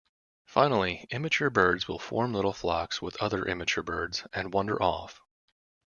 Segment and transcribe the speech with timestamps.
[0.47, 5.21] Finally, immature birds will form little flocks with other immature birds and wander off.